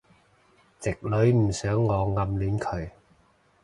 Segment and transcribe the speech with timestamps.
[0.81, 2.89] 直女唔想我暗戀佢